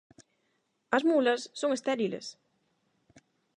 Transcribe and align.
As 0.97 1.03
mulas 1.09 1.41
son 1.59 1.71
estériles. 1.77 2.27